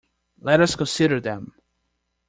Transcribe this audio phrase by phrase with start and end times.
[0.39, 1.53] Let us consider them!